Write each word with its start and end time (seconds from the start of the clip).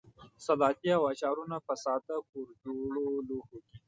سلاتې 0.45 0.89
او 0.97 1.03
اچارونه 1.11 1.57
په 1.67 1.73
ساده 1.83 2.15
کورجوړو 2.29 3.05
لوښیو 3.27 3.61
کې. 3.69 3.77